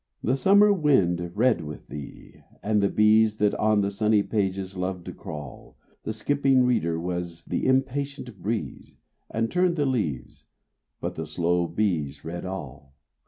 [0.23, 5.05] The summer wind read with thee, and the bees That on the sunny pages loved
[5.05, 8.95] to crawl: A skipping reader was the impatient breeze,
[9.29, 10.47] And turned the leaves,
[11.01, 12.95] but the slow bees read all.